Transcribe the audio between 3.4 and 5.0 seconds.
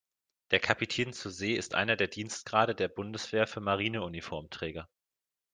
für Marineuniformträger.